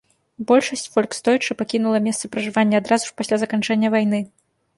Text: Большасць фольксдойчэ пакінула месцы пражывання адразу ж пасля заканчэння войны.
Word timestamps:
Большасць 0.51 0.87
фольксдойчэ 0.95 1.55
пакінула 1.59 1.97
месцы 2.07 2.25
пражывання 2.37 2.75
адразу 2.85 3.03
ж 3.11 3.15
пасля 3.21 3.35
заканчэння 3.45 3.87
войны. 3.99 4.19